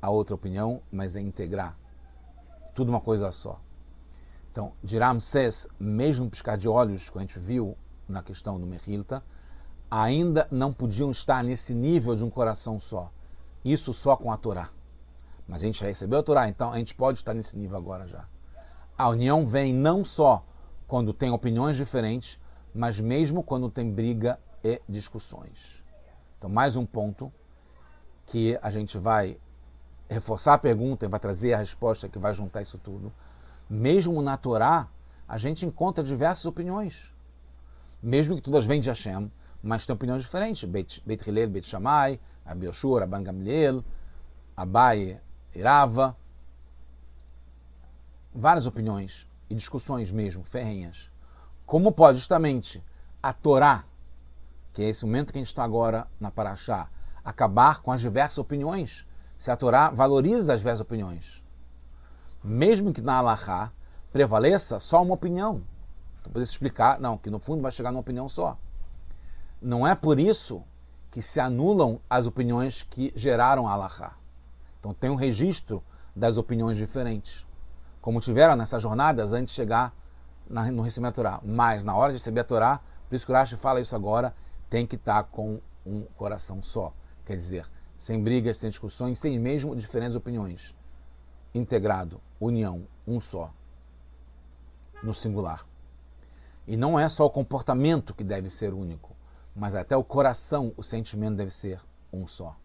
a 0.00 0.10
outra 0.10 0.34
opinião, 0.34 0.82
mas 0.90 1.16
é 1.16 1.20
integrar. 1.20 1.78
Tudo 2.74 2.88
uma 2.88 3.00
coisa 3.00 3.30
só. 3.32 3.60
Então, 4.50 4.72
de 4.82 4.98
Ramsés, 4.98 5.66
mesmo 5.78 6.30
piscar 6.30 6.56
de 6.56 6.68
olhos, 6.68 7.10
que 7.10 7.18
a 7.18 7.20
gente 7.20 7.38
viu 7.38 7.76
na 8.08 8.22
questão 8.22 8.58
do 8.58 8.66
Mehilta, 8.66 9.22
ainda 9.90 10.48
não 10.50 10.72
podiam 10.72 11.10
estar 11.10 11.42
nesse 11.42 11.74
nível 11.74 12.16
de 12.16 12.24
um 12.24 12.30
coração 12.30 12.78
só. 12.80 13.12
Isso 13.64 13.94
só 13.94 14.16
com 14.16 14.30
a 14.30 14.36
Torá. 14.36 14.68
Mas 15.46 15.62
a 15.62 15.66
gente 15.66 15.80
já 15.80 15.86
recebeu 15.86 16.18
a 16.18 16.22
Torá, 16.22 16.48
então 16.48 16.72
a 16.72 16.78
gente 16.78 16.94
pode 16.94 17.18
estar 17.18 17.34
nesse 17.34 17.56
nível 17.56 17.76
agora 17.76 18.06
já. 18.06 18.26
A 18.96 19.08
união 19.08 19.44
vem 19.44 19.72
não 19.72 20.04
só 20.04 20.44
quando 20.86 21.12
tem 21.12 21.30
opiniões 21.30 21.76
diferentes, 21.76 22.38
mas 22.74 23.00
mesmo 23.00 23.42
quando 23.42 23.70
tem 23.70 23.90
briga 23.90 24.38
e 24.62 24.80
discussões. 24.88 25.82
Então, 26.38 26.50
mais 26.50 26.76
um 26.76 26.84
ponto 26.84 27.32
que 28.26 28.58
a 28.62 28.70
gente 28.70 28.98
vai 28.98 29.38
reforçar 30.08 30.54
a 30.54 30.58
pergunta 30.58 31.04
e 31.04 31.08
vai 31.08 31.20
trazer 31.20 31.54
a 31.54 31.58
resposta 31.58 32.08
que 32.08 32.18
vai 32.18 32.34
juntar 32.34 32.62
isso 32.62 32.78
tudo. 32.78 33.12
Mesmo 33.68 34.20
na 34.22 34.36
Torá, 34.36 34.88
a 35.26 35.38
gente 35.38 35.64
encontra 35.64 36.04
diversas 36.04 36.44
opiniões. 36.46 37.12
Mesmo 38.02 38.36
que 38.36 38.42
todas 38.42 38.66
vêm 38.66 38.80
de 38.80 38.88
Hashem, 38.88 39.30
mas 39.64 39.86
tem 39.86 39.94
opiniões 39.94 40.22
diferentes. 40.22 40.68
Beit, 40.68 41.02
Beit 41.06 41.28
Hillel, 41.28 41.48
Beit 41.48 41.66
Shammai, 41.66 42.20
Abi 42.44 42.66
Yoshua, 42.66 43.00
Rabban 43.00 43.22
Gamliel, 43.22 43.82
Abai, 44.54 45.18
Irava. 45.54 46.14
Várias 48.34 48.66
opiniões 48.66 49.26
e 49.48 49.54
discussões 49.54 50.10
mesmo, 50.10 50.44
ferrenhas. 50.44 51.10
Como 51.64 51.90
pode 51.90 52.18
justamente 52.18 52.82
a 53.22 53.32
Torá, 53.32 53.84
que 54.72 54.82
é 54.82 54.88
esse 54.88 55.04
momento 55.04 55.32
que 55.32 55.38
a 55.38 55.40
gente 55.40 55.48
está 55.48 55.64
agora 55.64 56.06
na 56.20 56.30
Paraxá, 56.30 56.90
acabar 57.24 57.80
com 57.80 57.90
as 57.90 58.00
diversas 58.00 58.38
opiniões, 58.38 59.06
se 59.38 59.50
a 59.50 59.56
Torá 59.56 59.88
valoriza 59.90 60.52
as 60.52 60.60
diversas 60.60 60.82
opiniões? 60.82 61.42
Mesmo 62.42 62.92
que 62.92 63.00
na 63.00 63.14
Alahá 63.14 63.72
prevaleça 64.12 64.78
só 64.78 65.02
uma 65.02 65.14
opinião. 65.14 65.62
Então, 66.20 66.32
poderia 66.32 66.50
explicar, 66.50 67.00
não, 67.00 67.16
que 67.16 67.30
no 67.30 67.38
fundo 67.38 67.62
vai 67.62 67.72
chegar 67.72 67.90
numa 67.90 68.00
opinião 68.00 68.28
só. 68.28 68.58
Não 69.64 69.86
é 69.86 69.94
por 69.94 70.20
isso 70.20 70.62
que 71.10 71.22
se 71.22 71.40
anulam 71.40 71.98
as 72.10 72.26
opiniões 72.26 72.82
que 72.82 73.10
geraram 73.16 73.66
a 73.66 73.72
Alahá. 73.72 74.14
Então 74.78 74.92
tem 74.92 75.08
um 75.08 75.14
registro 75.14 75.82
das 76.14 76.36
opiniões 76.36 76.76
diferentes, 76.76 77.46
como 77.98 78.20
tiveram 78.20 78.56
nessas 78.56 78.82
jornadas 78.82 79.32
antes 79.32 79.54
de 79.54 79.56
chegar 79.56 79.96
na, 80.46 80.70
no 80.70 80.82
recebimento 80.82 81.22
da 81.22 81.30
Torá. 81.30 81.40
Mas 81.42 81.82
na 81.82 81.96
hora 81.96 82.12
de 82.12 82.18
receber 82.18 82.40
a 82.40 82.44
Torá, 82.44 82.80
por 83.08 83.16
isso 83.16 83.24
que 83.24 83.32
o 83.32 83.34
Rashi 83.34 83.56
fala 83.56 83.80
isso 83.80 83.96
agora, 83.96 84.34
tem 84.68 84.86
que 84.86 84.96
estar 84.96 85.24
com 85.24 85.62
um 85.86 86.02
coração 86.14 86.62
só. 86.62 86.92
Quer 87.24 87.38
dizer, 87.38 87.66
sem 87.96 88.22
brigas, 88.22 88.58
sem 88.58 88.68
discussões, 88.68 89.18
sem 89.18 89.38
mesmo 89.38 89.74
diferentes 89.74 90.14
opiniões. 90.14 90.74
Integrado, 91.54 92.20
união, 92.38 92.86
um 93.06 93.18
só. 93.18 93.50
No 95.02 95.14
singular. 95.14 95.66
E 96.66 96.76
não 96.76 96.98
é 96.98 97.08
só 97.08 97.24
o 97.24 97.30
comportamento 97.30 98.12
que 98.12 98.22
deve 98.22 98.50
ser 98.50 98.74
único, 98.74 99.13
mas 99.54 99.74
até 99.74 99.96
o 99.96 100.02
coração, 100.02 100.72
o 100.76 100.82
sentimento 100.82 101.36
deve 101.36 101.50
ser 101.50 101.80
um 102.12 102.26
só. 102.26 102.56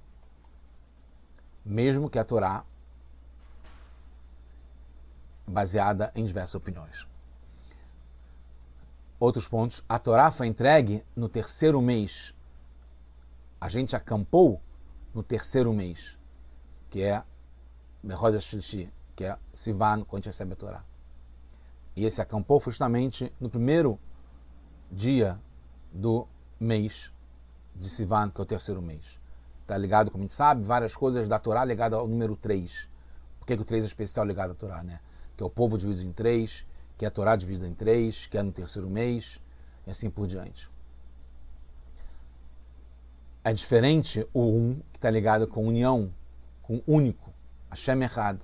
Mesmo 1.64 2.10
que 2.10 2.18
a 2.18 2.24
Torá 2.24 2.64
baseada 5.46 6.12
em 6.16 6.26
diversas 6.26 6.56
opiniões. 6.56 7.08
Outros 9.20 9.48
pontos. 9.48 9.84
A 9.90 10.00
Torá 10.00 10.32
foi 10.32 10.48
entregue 10.48 11.04
no 11.16 11.28
terceiro 11.28 11.82
mês. 11.82 12.34
A 13.60 13.68
gente 13.68 13.96
acampou 13.96 14.62
no 15.14 15.22
terceiro 15.22 15.74
mês, 15.74 16.18
que 16.90 17.02
é 17.02 17.24
Shlishi, 18.40 18.92
que 19.16 19.26
é 19.26 19.38
Sivan, 19.54 20.04
quando 20.04 20.14
a 20.14 20.18
gente 20.18 20.28
recebe 20.28 20.54
a 20.54 20.56
Torá. 20.56 20.84
E 21.96 22.06
esse 22.06 22.22
acampou 22.22 22.62
justamente 22.62 23.34
no 23.40 23.50
primeiro 23.50 24.00
dia 24.90 25.38
do 25.92 26.26
mês 26.60 27.12
de 27.76 27.90
Sivan, 27.90 28.30
que 28.30 28.42
é 28.42 28.44
o 28.44 28.46
terceiro 28.46 28.82
mês. 28.82 29.04
Está 29.62 29.78
ligado, 29.78 30.12
como 30.12 30.24
a 30.24 30.26
gente 30.26 30.36
sabe, 30.36 30.64
várias 30.64 30.96
coisas 30.96 31.28
da 31.28 31.40
Torá 31.40 31.64
ligado 31.64 31.96
ao 31.96 32.08
número 32.08 32.36
3. 32.36 32.90
Por 33.40 33.46
que, 33.46 33.56
que 33.56 33.62
o 33.62 33.66
3 33.66 33.84
é 33.84 33.88
especial 33.88 34.26
ligado 34.26 34.52
à 34.52 34.56
Torá, 34.56 34.84
né? 34.84 35.00
Que 35.38 35.44
é 35.44 35.46
o 35.46 35.50
povo 35.50 35.78
dividido 35.78 36.08
em 36.08 36.12
três, 36.12 36.66
que 36.98 37.06
é 37.06 37.08
a 37.08 37.12
Torá 37.12 37.36
dividida 37.36 37.68
em 37.68 37.74
três, 37.74 38.26
que 38.26 38.38
é 38.38 38.44
no 38.44 38.52
terceiro 38.52 38.90
mês, 38.90 39.40
e 39.88 39.92
assim 39.92 40.10
por 40.10 40.28
diante. 40.28 40.70
É 43.44 43.54
diferente 43.54 44.28
o 44.34 44.42
um, 44.42 44.82
que 44.92 44.98
está 44.98 45.10
ligado 45.10 45.48
com 45.48 45.66
união, 45.66 46.12
com 46.62 46.82
único, 46.86 47.34
Hashem 47.70 48.04
Echad, 48.04 48.38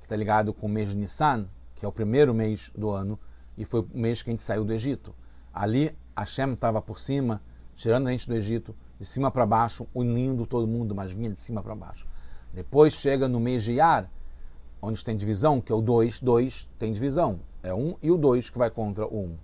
que 0.00 0.04
está 0.04 0.14
ligado 0.16 0.52
com 0.52 0.66
o 0.66 0.68
mês 0.68 0.90
de 0.90 0.96
Nissan, 0.96 1.48
que 1.74 1.84
é 1.84 1.88
o 1.88 1.92
primeiro 1.92 2.34
mês 2.34 2.70
do 2.76 2.90
ano, 2.90 3.18
e 3.56 3.64
foi 3.64 3.80
o 3.80 3.88
mês 3.94 4.22
que 4.22 4.30
a 4.30 4.32
gente 4.32 4.42
saiu 4.42 4.64
do 4.64 4.72
Egito. 4.72 5.14
Ali, 5.56 5.96
Hashem 6.14 6.52
estava 6.52 6.82
por 6.82 6.98
cima, 6.98 7.40
tirando 7.74 8.08
a 8.08 8.10
gente 8.10 8.28
do 8.28 8.34
Egito, 8.34 8.76
de 9.00 9.06
cima 9.06 9.30
para 9.30 9.46
baixo, 9.46 9.86
unindo 9.94 10.46
todo 10.46 10.66
mundo, 10.66 10.94
mas 10.94 11.10
vinha 11.10 11.30
de 11.30 11.40
cima 11.40 11.62
para 11.62 11.74
baixo. 11.74 12.06
Depois 12.52 12.92
chega 12.92 13.26
no 13.26 13.40
mês 13.40 13.64
de 13.64 13.72
Yar, 13.72 14.10
onde 14.82 15.02
tem 15.02 15.16
divisão, 15.16 15.58
que 15.58 15.72
é 15.72 15.74
o 15.74 15.80
2, 15.80 16.20
2 16.20 16.68
tem 16.78 16.92
divisão. 16.92 17.40
É 17.62 17.72
1 17.72 17.78
um, 17.78 17.96
e 18.02 18.10
o 18.10 18.18
2 18.18 18.50
que 18.50 18.58
vai 18.58 18.68
contra 18.68 19.06
o 19.06 19.18
1. 19.18 19.22
Um. 19.22 19.38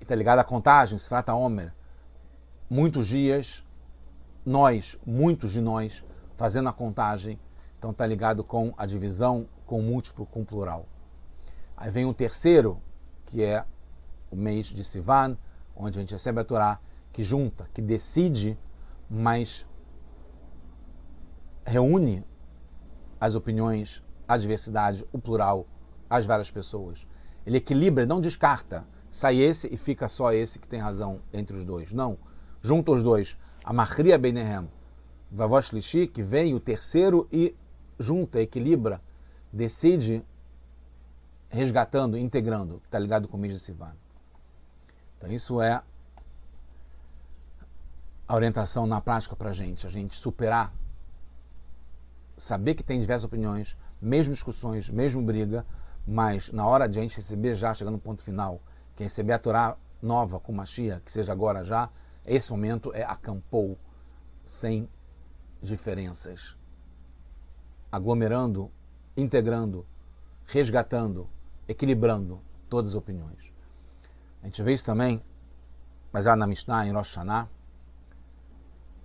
E 0.00 0.02
está 0.04 0.14
ligado 0.14 0.38
à 0.38 0.44
contagem, 0.44 0.96
se 0.96 1.10
trata 1.10 1.34
Homer. 1.34 1.74
Muitos 2.70 3.08
dias, 3.08 3.62
nós, 4.46 4.96
muitos 5.04 5.52
de 5.52 5.60
nós, 5.60 6.02
fazendo 6.36 6.70
a 6.70 6.72
contagem, 6.72 7.38
então 7.78 7.90
está 7.90 8.06
ligado 8.06 8.42
com 8.42 8.72
a 8.78 8.86
divisão, 8.86 9.46
com 9.66 9.78
o 9.78 9.82
múltiplo, 9.82 10.24
com 10.24 10.40
o 10.40 10.46
plural. 10.46 10.86
Aí 11.76 11.90
vem 11.90 12.06
o 12.06 12.14
terceiro, 12.14 12.80
que 13.26 13.42
é 13.42 13.66
o 14.32 14.36
mês 14.36 14.66
de 14.66 14.82
Sivan, 14.82 15.36
onde 15.76 15.98
a 15.98 16.00
gente 16.00 16.12
recebe 16.12 16.40
a 16.40 16.44
Torá, 16.44 16.80
que 17.12 17.22
junta, 17.22 17.68
que 17.72 17.82
decide, 17.82 18.58
mas 19.08 19.66
reúne 21.64 22.24
as 23.20 23.34
opiniões, 23.34 24.02
a 24.26 24.36
diversidade, 24.36 25.06
o 25.12 25.18
plural, 25.18 25.66
as 26.08 26.26
várias 26.26 26.50
pessoas. 26.50 27.06
Ele 27.46 27.58
equilibra, 27.58 28.06
não 28.06 28.20
descarta. 28.20 28.86
Sai 29.10 29.36
esse 29.36 29.72
e 29.72 29.76
fica 29.76 30.08
só 30.08 30.32
esse 30.32 30.58
que 30.58 30.66
tem 30.66 30.80
razão 30.80 31.20
entre 31.32 31.56
os 31.56 31.64
dois. 31.64 31.92
Não. 31.92 32.18
Junta 32.62 32.92
os 32.92 33.02
dois. 33.02 33.36
A 33.62 33.72
Mahria 33.72 34.18
Benehem, 34.18 34.68
Vavosh 35.30 35.72
Lishi, 35.72 36.06
que 36.06 36.22
vem 36.22 36.54
o 36.54 36.60
terceiro 36.60 37.28
e 37.30 37.54
junta, 37.98 38.40
equilibra, 38.40 39.00
decide, 39.52 40.24
resgatando, 41.48 42.16
integrando, 42.16 42.80
está 42.84 42.98
ligado 42.98 43.28
com 43.28 43.36
o 43.36 43.40
mês 43.40 43.54
de 43.54 43.60
Sivan. 43.60 43.94
Então 45.22 45.32
isso 45.32 45.62
é 45.62 45.80
a 48.26 48.34
orientação 48.34 48.88
na 48.88 49.00
prática 49.00 49.36
para 49.36 49.50
a 49.50 49.52
gente, 49.52 49.86
a 49.86 49.90
gente 49.90 50.16
superar 50.18 50.74
saber 52.36 52.74
que 52.74 52.82
tem 52.82 53.00
diversas 53.00 53.22
opiniões, 53.22 53.76
mesmo 54.00 54.34
discussões, 54.34 54.90
mesmo 54.90 55.22
briga, 55.22 55.64
mas 56.04 56.50
na 56.50 56.66
hora 56.66 56.88
de 56.88 56.98
a 56.98 57.02
gente 57.02 57.14
receber 57.14 57.54
já, 57.54 57.72
chegando 57.72 57.94
no 57.94 58.00
ponto 58.00 58.20
final, 58.20 58.60
que 58.96 59.04
é 59.04 59.06
receber 59.06 59.34
a 59.34 59.38
Torá 59.38 59.76
nova 60.02 60.40
com 60.40 60.52
Machia, 60.52 61.00
que 61.04 61.12
seja 61.12 61.30
agora 61.30 61.64
já, 61.64 61.88
esse 62.26 62.50
momento 62.50 62.92
é 62.92 63.04
acampou, 63.04 63.78
sem 64.44 64.88
diferenças, 65.62 66.56
aglomerando, 67.92 68.72
integrando, 69.16 69.86
resgatando, 70.46 71.30
equilibrando 71.68 72.42
todas 72.68 72.90
as 72.90 72.96
opiniões. 72.96 73.51
A 74.42 74.46
gente 74.46 74.62
vê 74.62 74.74
isso 74.74 74.84
também, 74.84 75.22
baseado 76.12 76.38
na 76.38 76.46
Mishnah, 76.46 76.86
em 76.86 76.92
Rosh 76.92 77.14
Hashanah, 77.14 77.48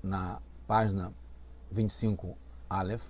na 0.01 0.41
página 0.65 1.13
25 1.71 2.35
Aleph, 2.69 3.03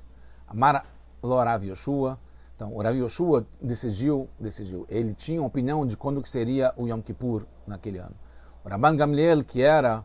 Amar 0.48 0.86
Lorav 1.24 1.64
Yoshua. 1.64 2.20
Então, 2.56 2.76
o 2.76 2.84
Yoshua 2.84 3.46
decidiu, 3.62 4.28
decidiu, 4.40 4.86
ele 4.90 5.14
tinha 5.14 5.40
uma 5.40 5.48
opinião 5.48 5.86
de 5.86 5.96
quando 5.96 6.22
que 6.22 6.30
seria 6.30 6.74
o 6.76 6.88
Yom 6.88 7.02
Kippur 7.02 7.46
naquele 7.66 8.00
ano. 8.00 8.16
O 8.66 8.70
Rabban 8.70 8.96
Gamliel, 8.96 9.44
que 9.44 9.62
era 9.62 10.04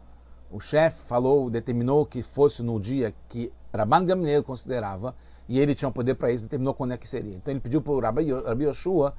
o 0.50 0.60
chefe, 0.60 1.02
falou, 1.02 1.48
determinou 1.48 2.04
que 2.04 2.22
fosse 2.22 2.62
no 2.62 2.78
dia 2.78 3.14
que 3.28 3.50
Rabban 3.74 4.04
Gamliel 4.04 4.44
considerava, 4.44 5.16
e 5.48 5.58
ele 5.58 5.74
tinha 5.74 5.88
o 5.88 5.92
poder 5.92 6.14
para 6.14 6.30
isso, 6.30 6.44
determinou 6.44 6.74
quando 6.74 6.92
é 6.92 6.96
que 6.96 7.08
seria. 7.08 7.34
Então 7.34 7.52
ele 7.52 7.60
pediu 7.60 7.80
para 7.80 7.92
o 7.92 8.00
Rabbi 8.00 8.64
Yoshua 8.64 9.14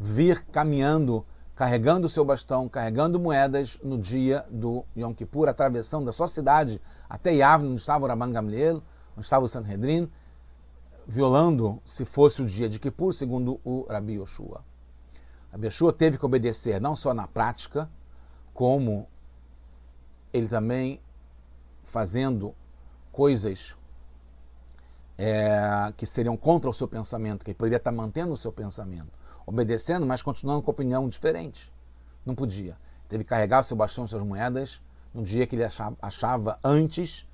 vir 0.00 0.44
caminhando, 0.46 1.24
carregando 1.58 2.06
o 2.06 2.08
seu 2.08 2.24
bastão, 2.24 2.68
carregando 2.68 3.18
moedas 3.18 3.80
no 3.82 3.98
dia 3.98 4.46
do 4.48 4.84
Yom 4.96 5.12
Kippur, 5.12 5.48
atravessando 5.48 6.04
da 6.04 6.12
sua 6.12 6.28
cidade 6.28 6.80
até 7.10 7.34
Yavne, 7.34 7.70
onde 7.70 7.80
estava 7.80 8.04
o 8.04 8.06
Rabban 8.06 8.30
Gamliel, 8.30 8.80
onde 9.16 9.26
estava 9.26 9.44
o 9.44 9.48
Sanhedrin, 9.48 10.08
violando, 11.04 11.82
se 11.84 12.04
fosse 12.04 12.42
o 12.42 12.46
dia 12.46 12.68
de 12.68 12.78
Kippur, 12.78 13.12
segundo 13.12 13.60
o 13.64 13.84
Rabi 13.90 14.12
Yoshua. 14.12 14.64
Rabi 15.50 15.66
Yoshua 15.66 15.92
teve 15.92 16.16
que 16.16 16.24
obedecer 16.24 16.80
não 16.80 16.94
só 16.94 17.12
na 17.12 17.26
prática, 17.26 17.90
como 18.54 19.08
ele 20.32 20.46
também 20.46 21.00
fazendo 21.82 22.54
coisas 23.10 23.74
é, 25.18 25.92
que 25.96 26.06
seriam 26.06 26.36
contra 26.36 26.70
o 26.70 26.72
seu 26.72 26.86
pensamento, 26.86 27.44
que 27.44 27.50
ele 27.50 27.58
poderia 27.58 27.78
estar 27.78 27.90
mantendo 27.90 28.32
o 28.32 28.36
seu 28.36 28.52
pensamento, 28.52 29.17
obedecendo, 29.48 30.04
mas 30.04 30.22
continuando 30.22 30.62
com 30.62 30.70
opinião 30.70 31.08
diferente. 31.08 31.72
Não 32.24 32.34
podia. 32.34 32.76
Teve 33.08 33.24
que 33.24 33.30
carregar 33.30 33.60
o 33.60 33.64
seu 33.64 33.76
bastão 33.76 34.06
suas 34.06 34.22
moedas 34.22 34.80
no 35.14 35.22
dia 35.22 35.46
que 35.46 35.56
ele 35.56 35.64
achava 36.02 36.58
antes 36.62 37.26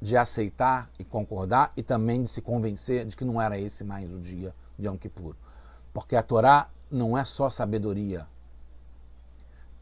de 0.00 0.16
aceitar 0.16 0.90
e 0.98 1.04
concordar 1.04 1.70
e 1.76 1.82
também 1.82 2.22
de 2.22 2.30
se 2.30 2.40
convencer 2.40 3.04
de 3.04 3.14
que 3.14 3.24
não 3.24 3.40
era 3.40 3.58
esse 3.58 3.84
mais 3.84 4.12
o 4.12 4.18
dia 4.18 4.54
de 4.78 4.86
Yom 4.86 4.96
Kippur. 4.96 5.36
Porque 5.92 6.16
a 6.16 6.22
Torá 6.22 6.70
não 6.90 7.16
é 7.16 7.24
só 7.24 7.50
sabedoria. 7.50 8.26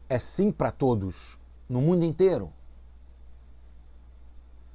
É 0.09 0.19
sim 0.19 0.51
para 0.51 0.71
todos, 0.71 1.39
no 1.67 1.81
mundo 1.81 2.03
inteiro. 2.03 2.51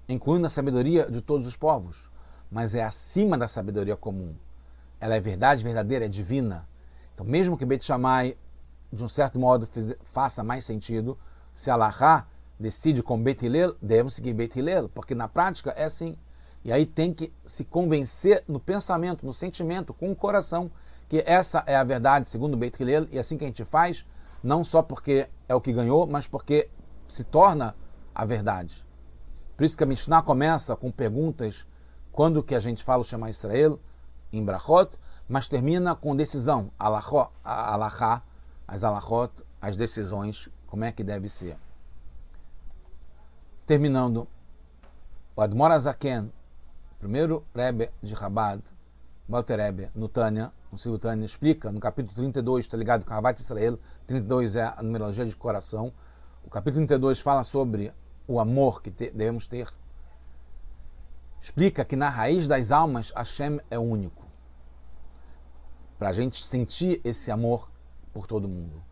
Incluindo 0.09 0.47
a 0.47 0.50
sabedoria 0.50 1.11
de 1.11 1.21
todos 1.21 1.47
os 1.47 1.57
povos. 1.57 2.11
Mas 2.50 2.75
é 2.75 2.83
acima 2.83 3.37
da 3.37 3.47
sabedoria 3.47 3.97
comum. 3.97 4.35
Ela 5.00 5.17
é 5.17 5.21
verdade 5.21 5.62
verdadeira, 5.62 6.07
é 6.07 6.09
divina. 6.09 6.69
Então, 7.14 7.26
mesmo 7.26 7.57
que 7.57 7.64
Beit 7.64 7.85
Shammai, 7.85 8.37
de 8.93 9.02
um 9.02 9.09
certo 9.09 9.38
modo, 9.38 9.69
faça 10.02 10.43
mais 10.43 10.64
sentido, 10.64 11.19
se 11.55 11.71
Allahá 11.71 12.26
decide 12.59 13.02
com 13.02 13.21
Beit 13.21 13.45
Hillel, 13.45 13.76
devemos 13.81 14.14
seguir 14.14 14.33
Beit 14.33 14.59
Hillel, 14.59 14.88
porque 14.88 15.14
na 15.14 15.28
prática 15.28 15.71
é 15.71 15.85
assim. 15.85 16.17
E 16.64 16.73
aí 16.73 16.85
tem 16.85 17.12
que 17.12 17.33
se 17.45 17.64
convencer 17.64 18.45
no 18.49 18.59
pensamento, 18.59 19.25
no 19.25 19.33
sentimento, 19.33 19.95
com 19.95 20.11
o 20.11 20.17
coração, 20.17 20.71
que 21.09 21.23
essa 21.26 21.62
é 21.67 21.76
a 21.76 21.85
verdade 21.85 22.28
segundo 22.28 22.57
Beit 22.57 22.81
Hillel, 22.81 23.07
e 23.11 23.19
assim 23.19 23.38
que 23.38 23.45
a 23.45 23.47
gente 23.47 23.64
faz, 23.64 24.05
não 24.43 24.62
só 24.62 24.83
porque 24.83 25.28
é 25.49 25.55
o 25.55 25.61
que 25.61 25.73
ganhou, 25.73 26.07
mas 26.07 26.26
porque 26.26 26.69
se 27.07 27.25
torna 27.25 27.75
a 28.14 28.25
verdade. 28.25 28.85
Por 29.57 29.64
isso 29.64 29.76
que 29.76 29.83
a 29.83 29.87
Mishnah 29.87 30.23
começa 30.23 30.76
com 30.76 30.90
perguntas 30.90 31.67
quando 32.12 32.43
que 32.43 32.55
a 32.55 32.61
gente 32.61 32.85
fala 32.85 33.02
o 33.02 33.05
Shema 33.05 33.31
Israel 33.31 33.81
em 34.32 34.44
Brachot, 34.44 34.90
mas 35.28 35.49
termina 35.49 35.94
com 35.94 36.16
decisão, 36.16 36.70
alachá, 36.78 38.23
as 38.66 38.85
alachot, 38.85 39.32
as 39.61 39.76
decisões, 39.76 40.49
como 40.66 40.85
é 40.85 40.92
que 40.92 41.04
deve 41.04 41.28
ser. 41.28 41.56
Terminando, 43.66 44.26
o 45.37 45.42
Admor 45.42 45.70
Azaken, 45.70 46.32
primeiro 46.99 47.44
Rebbe 47.54 47.90
de 48.02 48.16
Chabad, 48.16 48.62
Walter 49.28 49.56
Rebbe, 49.56 49.90
no 49.94 50.08
Tânia, 50.08 50.52
no 50.73 50.78
Silvio 50.78 50.99
Tânia, 50.99 51.26
explica 51.26 51.70
no 51.70 51.80
capítulo 51.80 52.14
32, 52.14 52.64
está 52.64 52.76
ligado 52.76 53.04
com 53.04 53.12
Rabat 53.12 53.40
Israel, 53.40 53.78
32 54.06 54.56
é 54.56 54.73
a 54.75 54.82
numerologia 54.82 55.25
de 55.26 55.37
coração. 55.37 55.92
O 56.44 56.50
capítulo 56.50 56.87
32 56.87 57.20
fala 57.20 57.42
sobre 57.42 57.92
o 58.26 58.40
amor 58.40 58.82
que 58.82 58.90
te, 58.90 59.11
devemos 59.11 59.47
ter. 59.47 59.68
Explica 61.40 61.85
que 61.85 61.94
na 61.94 62.09
raiz 62.09 62.48
das 62.48 62.70
almas, 62.70 63.12
Hashem 63.14 63.61
é 63.70 63.79
único. 63.79 64.17
Para 65.98 66.11
a 66.11 66.12
gente 66.12 66.44
sentir 66.44 67.00
esse 67.04 67.30
amor 67.30 67.70
por 68.12 68.26
todo 68.26 68.48
mundo. 68.48 68.82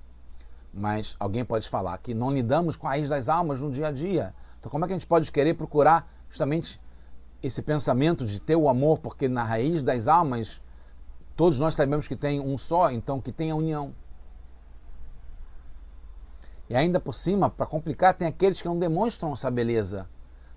Mas 0.72 1.16
alguém 1.18 1.44
pode 1.44 1.68
falar 1.68 1.96
que 1.98 2.12
não 2.12 2.32
lidamos 2.32 2.76
com 2.76 2.86
a 2.86 2.90
raiz 2.90 3.08
das 3.08 3.28
almas 3.28 3.60
no 3.60 3.70
dia 3.70 3.88
a 3.88 3.92
dia. 3.92 4.34
Então, 4.58 4.70
como 4.70 4.84
é 4.84 4.88
que 4.88 4.94
a 4.94 4.96
gente 4.96 5.06
pode 5.06 5.30
querer 5.30 5.54
procurar 5.54 6.12
justamente 6.28 6.80
esse 7.42 7.62
pensamento 7.62 8.24
de 8.24 8.40
ter 8.40 8.56
o 8.56 8.68
amor, 8.68 8.98
porque 8.98 9.28
na 9.28 9.44
raiz 9.44 9.82
das 9.82 10.08
almas 10.08 10.60
todos 11.36 11.58
nós 11.60 11.74
sabemos 11.74 12.08
que 12.08 12.16
tem 12.16 12.40
um 12.40 12.56
só, 12.56 12.90
então 12.90 13.20
que 13.20 13.30
tem 13.30 13.50
a 13.50 13.56
união. 13.56 13.94
E 16.68 16.74
ainda 16.74 16.98
por 16.98 17.14
cima, 17.14 17.48
para 17.48 17.66
complicar, 17.66 18.14
tem 18.14 18.26
aqueles 18.26 18.60
que 18.60 18.66
não 18.66 18.78
demonstram 18.78 19.32
essa 19.32 19.50
beleza 19.50 20.08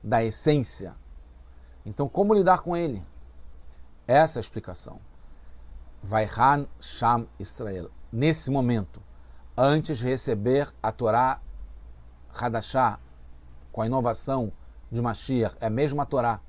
da 0.04 0.24
essência. 0.24 0.96
Então, 1.86 2.10
como 2.10 2.34
lidar 2.34 2.62
com 2.62 2.76
ele? 2.76 3.04
Essa 4.08 4.40
é 4.40 4.42
a 4.42 4.42
explicação. 4.42 5.00
Vaihan 6.04 6.68
Sham 6.80 7.28
Israel. 7.40 7.90
Nesse 8.12 8.50
momento, 8.50 9.02
antes 9.56 9.98
de 9.98 10.06
receber 10.06 10.74
a 10.82 10.92
Torá 10.92 11.40
Hadashah, 12.34 13.00
com 13.72 13.82
a 13.82 13.86
inovação 13.86 14.52
de 14.92 15.02
Mashiach, 15.02 15.56
é 15.60 15.68
a 15.68 15.70
mesma 15.70 16.06
Torá, 16.06 16.40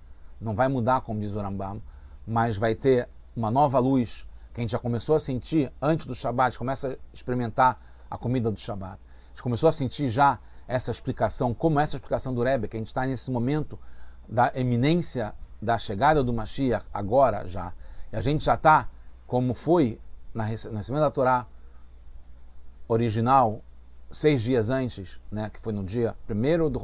não 0.40 0.54
vai 0.54 0.68
mudar, 0.68 1.02
como 1.02 1.20
diz 1.20 1.34
o 1.34 1.40
Rambam, 1.40 1.82
mas 2.26 2.56
vai 2.56 2.74
ter 2.74 3.08
uma 3.36 3.50
nova 3.50 3.78
luz 3.78 4.26
que 4.52 4.60
a 4.60 4.62
gente 4.62 4.70
já 4.70 4.78
começou 4.78 5.14
a 5.14 5.20
sentir 5.20 5.72
antes 5.80 6.06
do 6.06 6.14
Shabat, 6.14 6.58
começa 6.58 6.88
a 6.88 6.96
experimentar 7.12 7.80
a 8.10 8.18
comida 8.18 8.50
do 8.50 8.58
Shabat. 8.58 8.94
A 8.94 9.28
gente 9.30 9.42
começou 9.42 9.68
a 9.68 9.72
sentir 9.72 10.08
já 10.08 10.38
essa 10.66 10.90
explicação, 10.90 11.52
como 11.52 11.78
essa 11.78 11.96
explicação 11.96 12.34
do 12.34 12.42
Rebbe, 12.42 12.68
que 12.68 12.76
a 12.76 12.80
gente 12.80 12.88
está 12.88 13.06
nesse 13.06 13.30
momento 13.30 13.78
da 14.28 14.52
eminência 14.54 15.34
da 15.60 15.76
chegada 15.78 16.22
do 16.22 16.32
Mashiach, 16.32 16.86
agora 16.92 17.46
já. 17.46 17.72
E 18.12 18.16
a 18.16 18.20
gente 18.20 18.44
já 18.44 18.54
está, 18.54 18.88
como 19.30 19.54
foi 19.54 19.96
na 20.34 20.42
recebimento 20.42 20.98
da 20.98 21.08
Torá 21.08 21.46
original, 22.88 23.62
seis 24.10 24.42
dias 24.42 24.70
antes, 24.70 25.20
né, 25.30 25.48
que 25.48 25.60
foi 25.60 25.72
no 25.72 25.84
dia 25.84 26.16
primeiro 26.26 26.68
do, 26.68 26.80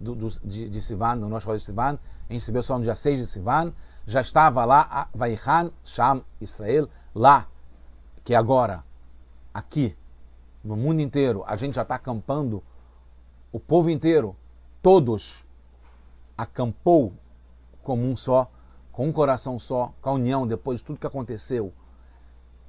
do, 0.00 0.14
do, 0.14 0.28
de, 0.42 0.70
de 0.70 0.80
Sivan, 0.80 1.16
no 1.16 1.28
nosso 1.28 1.54
de 1.54 1.62
Sivan, 1.62 1.98
a 2.26 2.32
gente 2.32 2.40
recebeu 2.40 2.62
só 2.62 2.78
no 2.78 2.84
dia 2.84 2.94
6 2.94 3.18
de 3.18 3.26
Sivan, 3.26 3.74
já 4.06 4.22
estava 4.22 4.64
lá, 4.64 5.10
Vaichan 5.14 5.70
Sham 5.84 6.24
Israel, 6.40 6.88
lá, 7.14 7.48
que 8.24 8.34
agora, 8.34 8.82
aqui, 9.52 9.94
no 10.64 10.76
mundo 10.76 11.02
inteiro, 11.02 11.44
a 11.46 11.54
gente 11.54 11.74
já 11.74 11.82
está 11.82 11.96
acampando, 11.96 12.64
o 13.52 13.60
povo 13.60 13.90
inteiro, 13.90 14.34
todos, 14.80 15.44
acampou 16.34 17.12
como 17.82 18.06
um 18.10 18.16
só, 18.16 18.50
com 18.94 19.08
um 19.08 19.12
coração 19.12 19.58
só, 19.58 19.92
com 20.00 20.08
a 20.08 20.12
união, 20.14 20.46
depois 20.46 20.78
de 20.78 20.86
tudo 20.86 20.98
que 20.98 21.06
aconteceu, 21.06 21.72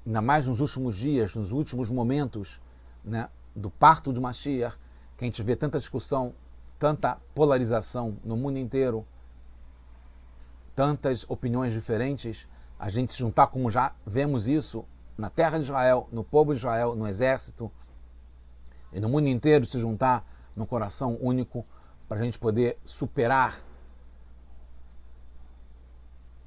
ainda 0.06 0.22
mais 0.22 0.46
nos 0.46 0.60
últimos 0.60 0.98
dias, 0.98 1.34
nos 1.34 1.52
últimos 1.52 1.90
momentos 1.90 2.60
né, 3.04 3.30
do 3.56 3.70
parto 3.70 4.12
de 4.12 4.20
Mashiach, 4.20 4.76
que 5.16 5.24
a 5.24 5.28
gente 5.28 5.42
vê 5.42 5.56
tanta 5.56 5.80
discussão 5.80 6.34
tanta 6.78 7.18
polarização 7.34 8.18
no 8.24 8.36
mundo 8.36 8.60
inteiro, 8.60 9.06
tantas 10.76 11.26
opiniões 11.30 11.74
diferentes, 11.74 12.48
a 12.78 12.90
gente 12.90 13.12
se 13.12 13.18
juntar 13.18 13.48
como 13.48 13.72
já 13.72 13.96
vemos 14.06 14.48
isso 14.48 14.86
na 15.18 15.30
terra 15.30 15.58
de 15.58 15.64
Israel, 15.64 16.10
no 16.12 16.24
povo 16.24 16.54
de 16.54 16.60
Israel, 16.60 16.96
no 16.96 17.08
exército 17.08 17.72
e 18.92 19.00
no 19.00 19.08
mundo 19.08 19.28
inteiro 19.28 19.66
se 19.66 19.80
juntar 19.80 20.30
no 20.56 20.66
coração 20.66 21.18
único 21.22 21.66
para 22.08 22.20
a 22.20 22.24
gente 22.24 22.38
poder 22.38 22.78
superar 22.84 23.62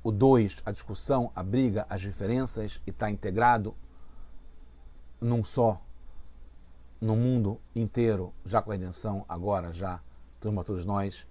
o 0.03 0.11
dois, 0.11 0.57
a 0.65 0.71
discussão, 0.71 1.31
a 1.35 1.43
briga, 1.43 1.87
as 1.89 2.01
diferenças 2.01 2.81
e 2.87 2.91
estar 2.91 3.07
tá 3.07 3.11
integrado 3.11 3.75
num 5.21 5.43
só, 5.43 5.81
no 7.01 7.17
mundo 7.17 7.61
inteiro, 7.75 8.33
já 8.45 8.61
com 8.63 8.71
a 8.71 8.75
redenção, 8.75 9.25
agora 9.29 9.73
já 9.73 10.01
turma, 10.41 10.65
todos 10.65 10.85
nós 10.85 11.27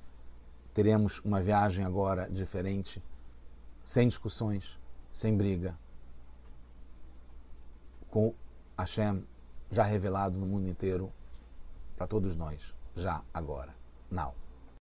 teremos 0.74 1.20
uma 1.26 1.42
viagem 1.42 1.84
agora 1.84 2.30
diferente, 2.30 3.02
sem 3.84 4.08
discussões, 4.08 4.78
sem 5.12 5.36
briga, 5.36 5.78
com 8.10 8.34
Hashem 8.78 9.26
já 9.72 9.84
revelado 9.84 10.38
no 10.38 10.46
mundo 10.46 10.68
inteiro 10.68 11.12
para 11.98 12.06
todos 12.06 12.36
nós, 12.36 12.74
já 12.96 13.22
agora, 13.34 13.74
now. 14.12 14.34